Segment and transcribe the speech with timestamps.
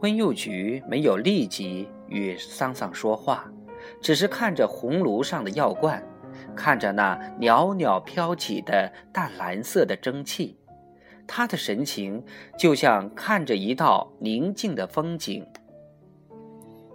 [0.00, 3.50] 温幼菊没有立即与桑桑说话，
[4.00, 6.02] 只是看着红炉上的药罐，
[6.56, 10.58] 看着那袅袅飘起的淡蓝色的蒸汽，
[11.26, 12.24] 他的神情
[12.58, 15.46] 就像看着一道宁静的风景。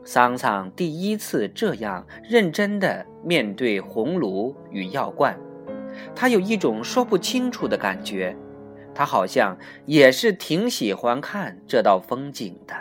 [0.04, 5.40] 桑桑第一次这样认真地面对红炉与药罐，
[6.16, 8.36] 他有一种说不清楚的感觉，
[8.96, 12.76] 他好像也是挺喜欢看这道风景的。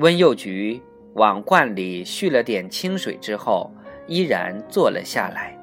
[0.00, 0.80] 温幼菊
[1.14, 3.68] 往罐里续了点清水之后，
[4.06, 5.58] 依然坐了下来。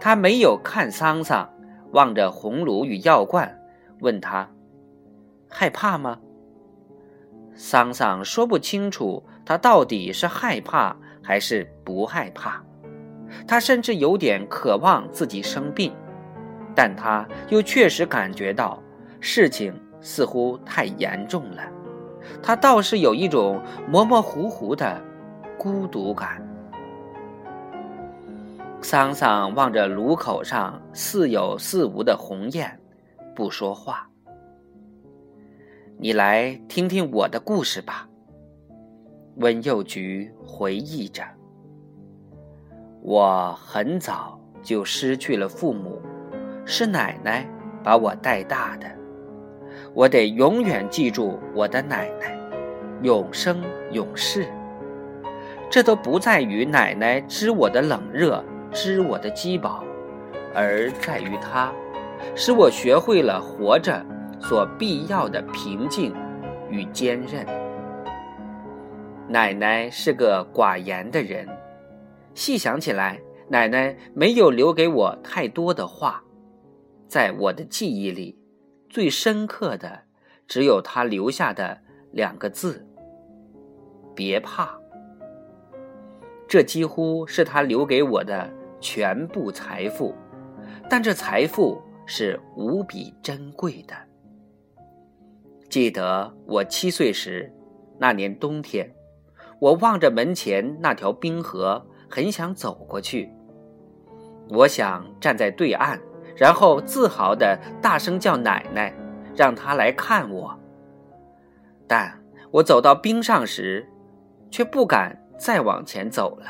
[0.00, 1.46] 他没有看桑桑，
[1.92, 3.60] 望着红炉与药罐，
[4.00, 4.48] 问他
[5.50, 6.18] ：“害怕吗？”
[7.54, 12.64] 桑桑说不清楚，他到底是害怕还是不害怕。
[13.46, 15.92] 他甚至有点渴望自己生病，
[16.74, 18.82] 但他又确实感觉到
[19.20, 21.62] 事情似乎太严重了。
[22.42, 25.00] 他倒是有一种模模糊糊的
[25.58, 26.42] 孤独感。
[28.80, 32.78] 桑桑望着炉口上似有似无的红焰，
[33.34, 34.08] 不说话。
[35.98, 38.08] 你来听听我的故事吧。
[39.36, 41.22] 温幼菊回忆着
[43.02, 46.00] ：“我很早就失去了父母，
[46.64, 47.46] 是奶奶
[47.82, 48.97] 把我带大的。
[49.94, 52.38] 我得永远记住我的奶奶，
[53.02, 54.46] 永生永世。
[55.70, 59.84] 这都不在于奶奶知我的冷热，知我的饥饱，
[60.54, 61.72] 而在于她，
[62.34, 64.04] 使我学会了活着。”
[64.40, 66.14] 所必要的平静
[66.70, 67.44] 与坚韧。
[69.26, 71.44] 奶奶是个寡言的人，
[72.34, 76.22] 细想起来，奶奶没有留给我太多的话，
[77.08, 78.37] 在我的记忆里，
[78.88, 80.02] 最深刻的
[80.46, 81.80] 只有他留下的
[82.12, 82.86] 两个字
[84.14, 84.78] ：“别怕。”
[86.48, 90.14] 这几乎是他留给我的全部财富，
[90.88, 93.94] 但这财富是无比珍贵的。
[95.68, 97.52] 记得我七岁时，
[97.98, 98.90] 那年冬天，
[99.60, 103.30] 我望着门前那条冰河，很想走过去。
[104.48, 106.00] 我想站在对岸，
[106.38, 108.94] 然后自豪地大声叫奶奶，
[109.34, 110.56] 让她来看我。
[111.86, 112.22] 但
[112.52, 113.86] 我走到冰上时，
[114.50, 116.46] 却不敢再往前走了。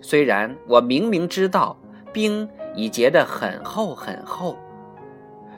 [0.00, 1.76] 虽然我明明知道
[2.12, 4.56] 冰已结得很厚很厚。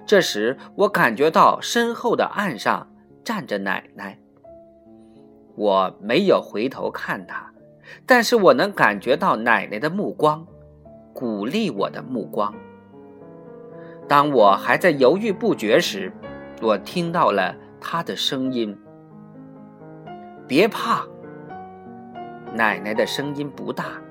[0.07, 2.91] 这时，我感觉到身后的岸上
[3.23, 4.19] 站着奶奶。
[5.57, 7.53] 我没有回头看她，
[8.07, 10.47] 但是我能感觉到奶奶的目光，
[11.13, 12.55] 鼓励我的目光。
[14.11, 16.13] 当我还在犹豫不决时，
[16.61, 18.77] 我听到了她的声音
[20.49, 21.07] ：“别怕。”
[22.53, 24.03] 奶奶的声音不大，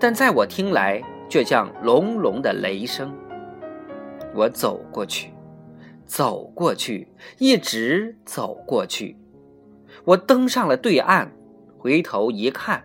[0.00, 3.14] 但在我听来却像隆隆的雷声。
[4.34, 5.32] 我走过去。
[6.04, 7.06] 走过去，
[7.38, 9.16] 一直走过去，
[10.04, 11.30] 我登上了对岸，
[11.78, 12.82] 回头一看，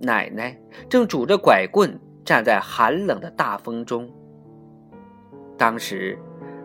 [0.00, 4.10] 奶奶正拄着拐棍站在寒冷的大风中。
[5.56, 6.18] 当时，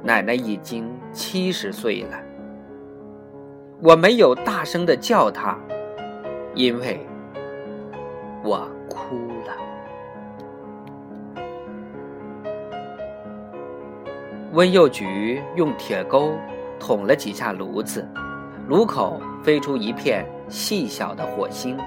[0.03, 2.19] 奶奶已经七十岁了。
[3.81, 5.57] 我没有大声的叫她，
[6.53, 6.99] 因为
[8.43, 9.55] 我哭了。
[14.51, 16.33] 温幼菊用铁钩
[16.79, 18.05] 捅了几下炉子，
[18.67, 21.77] 炉口飞出一片细小的火星。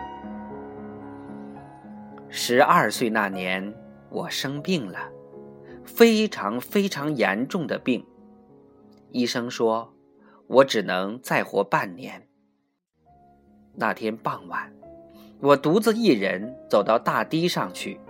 [2.28, 3.74] 十二岁那年，
[4.08, 4.98] 我生病了，
[5.94, 8.04] 非常非常严重的病。
[9.10, 9.94] 医生说，
[10.46, 12.28] 我只能再活半年。
[13.74, 14.72] 那天傍晚，
[15.40, 18.00] 我独自一人走到大堤上去，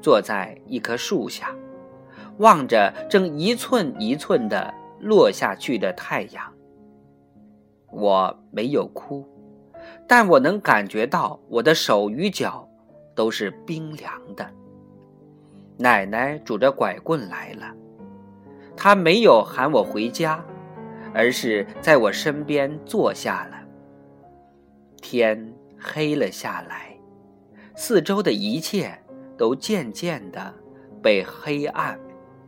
[0.00, 1.54] 坐在一棵树下。
[2.38, 6.54] 望着正一寸一寸的落下去的太阳，
[7.90, 9.26] 我没有哭，
[10.06, 12.68] 但我能感觉到我的手与脚
[13.16, 14.48] 都是冰凉的。
[15.78, 17.72] 奶奶拄着拐棍来了，
[18.76, 20.44] 她没有喊我回家，
[21.14, 23.56] 而是在我身边坐下了。
[25.00, 26.96] 天黑了下来，
[27.76, 28.98] 四周的一切
[29.36, 30.52] 都渐渐的
[31.02, 31.98] 被黑暗。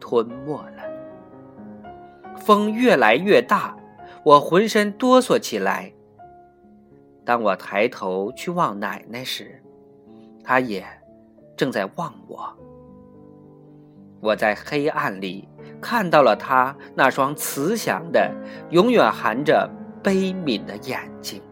[0.02, 2.34] 吞没了。
[2.38, 3.76] 风越来越大，
[4.24, 5.92] 我浑身哆嗦起来。
[7.22, 9.62] 当我抬头去望奶奶时，
[10.42, 10.82] 她也
[11.54, 12.56] 正在望我。
[14.20, 15.48] 我在黑暗里
[15.80, 18.30] 看到了她那双慈祥的、
[18.70, 19.68] 永远含着
[20.02, 21.42] 悲悯的眼睛。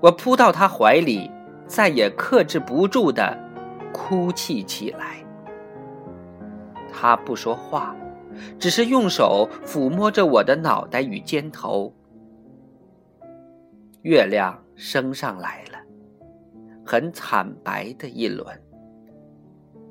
[0.00, 1.30] 我扑到他怀里，
[1.66, 3.36] 再也克制不住的
[3.92, 5.16] 哭泣起来。
[6.92, 7.96] 他不说话，
[8.58, 11.92] 只是用手抚摸着我的脑袋与肩头。
[14.02, 15.78] 月亮升上来了，
[16.86, 18.46] 很惨白的一轮。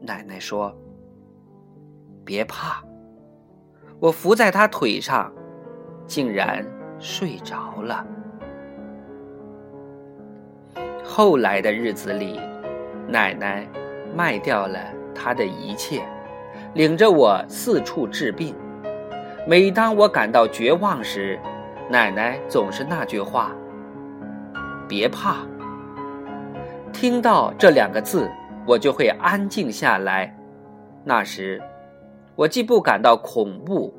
[0.02, 0.74] 奶奶说
[2.28, 2.84] ：“别怕。”
[4.00, 5.34] 我伏在他腿上，
[6.06, 6.64] 竟然
[7.00, 8.06] 睡着了。
[11.04, 12.40] 后来的日子里，
[13.08, 13.66] 奶奶
[14.16, 14.78] 卖掉了
[15.16, 16.04] 她的一切，
[16.76, 18.54] 领着我四处治病。
[19.48, 21.40] 每当我感到绝望时，
[21.90, 23.52] 奶奶总是那句话
[24.88, 25.38] ：“别怕。”
[26.94, 28.30] 听到这两个字，
[28.66, 30.36] 我就会安静下来。
[31.04, 31.60] 那时，
[32.38, 33.94] 我既不感到恐怖，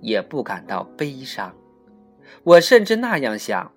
[0.00, 1.52] 也不感到悲伤。
[2.44, 3.72] 我甚至那样想：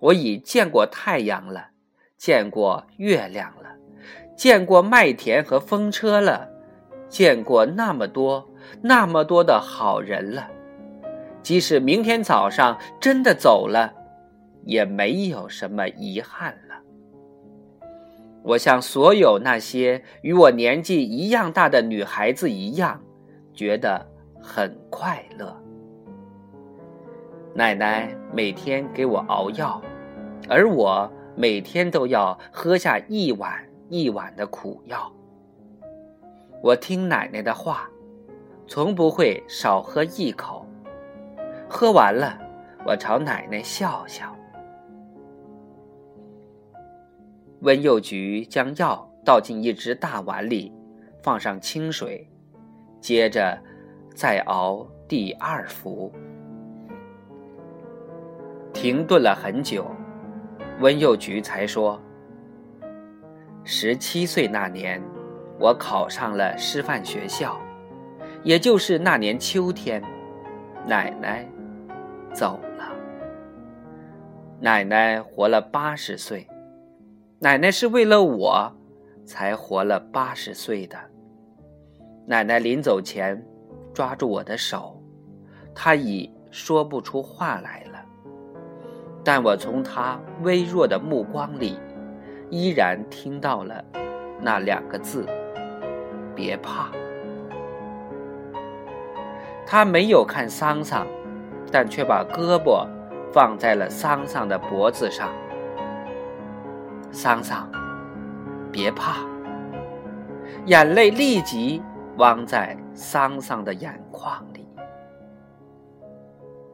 [0.00, 1.68] 我已见过太阳了。
[2.16, 3.76] 见过月亮了，
[4.34, 6.48] 见过麦田和风车了，
[7.06, 8.48] 见过那么多
[8.80, 10.48] 那么多的好人了。
[11.42, 13.92] 即使明天早上真的走了，
[14.64, 16.80] 也没有什么遗憾了。
[18.42, 23.02] 我像所有那些与我年纪一样大的女孩子一样，
[23.54, 24.04] 觉得
[24.42, 25.56] 很快乐。
[27.54, 29.80] 奶奶每天给我熬药，
[30.48, 31.10] 而我。
[31.36, 33.52] 每天都要喝下一碗
[33.88, 35.12] 一碗的苦药。
[36.62, 37.90] 我听奶奶的话，
[38.68, 40.64] 从不会少喝一口。
[41.68, 42.38] 喝完了，
[42.86, 44.32] 我朝奶奶笑笑。
[47.62, 50.72] 温幼菊将药倒进一只大碗里，
[51.20, 52.30] 放上清水，
[53.04, 53.58] 接着
[54.14, 56.10] 再熬第二服。
[58.72, 59.86] 停顿了很久。
[60.80, 62.00] 温幼菊才说
[63.62, 65.02] ：“十七岁那年，
[65.60, 67.60] 我考上了师范学校，
[68.42, 70.02] 也就是那年秋天，
[70.86, 71.46] 奶奶
[72.32, 72.90] 走了。
[74.60, 76.48] 奶奶活了八十岁，
[77.40, 78.72] 奶奶是为了我
[79.26, 80.96] 才活了八十岁的。
[82.26, 83.44] 奶奶临走前
[83.92, 85.02] 抓住我的手，
[85.74, 88.00] 她已说不出话来了。”
[89.22, 91.78] 但我从她微弱的目光里，
[92.50, 93.84] 依然听到了
[94.40, 95.26] 那两个字
[96.34, 96.90] ：“别怕。”
[99.66, 101.06] 他没有看桑桑，
[101.72, 102.86] 但却把胳膊
[103.32, 105.30] 放在了桑桑的脖子上。
[107.10, 107.66] 桑桑，
[108.70, 109.24] 别怕。
[110.66, 111.82] 眼泪立即
[112.18, 114.68] 汪在桑桑的眼眶里。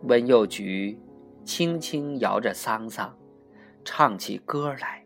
[0.04, 0.98] 温幼菊。
[1.42, 3.16] 轻轻摇着桑桑，
[3.82, 5.04] 唱起歌来。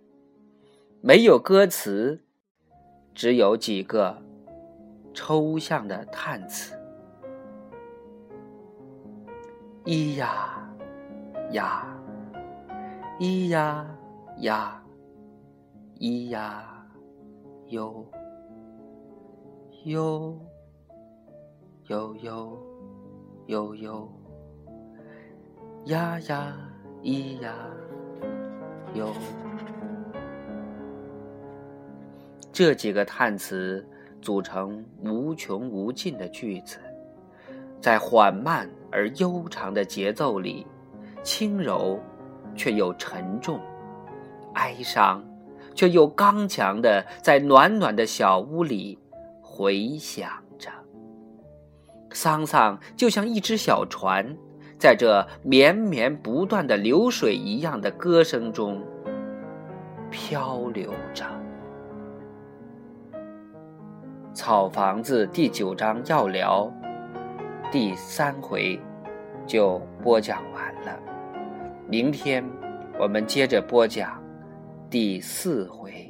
[1.01, 2.25] 没有歌词，
[3.15, 4.21] 只有几个
[5.15, 6.77] 抽象的叹词：
[9.85, 10.69] 咿呀
[11.53, 11.97] 呀，
[13.21, 13.87] 咿呀
[14.39, 14.83] 呀，
[15.99, 16.87] 咿呀
[17.69, 18.05] 哟
[19.85, 20.41] 悠，
[21.89, 22.59] 悠悠，
[23.49, 24.09] 悠悠。
[25.85, 26.57] 呀呀，
[27.03, 27.55] 咿呀，
[28.95, 29.13] 哟。
[32.51, 33.87] 这几个叹词
[34.23, 36.79] 组成无穷无尽的句子，
[37.79, 40.67] 在缓慢而悠长的节奏里，
[41.23, 42.01] 轻柔
[42.57, 43.61] 却又沉重，
[44.55, 45.23] 哀伤
[45.75, 48.99] 却又刚强的，在暖暖的小屋里
[49.55, 50.69] 回响着。
[52.11, 54.37] 桑桑就像一只小船。
[54.77, 58.83] 在这绵绵不断的流水一样的歌声中
[60.11, 61.25] 漂流着。
[64.35, 66.71] 草房子第九章要聊
[67.73, 68.79] 第三回
[69.47, 71.01] 就播讲完了，
[71.89, 72.45] 明天
[72.99, 74.23] 我们接着播讲
[74.91, 76.04] 第四回。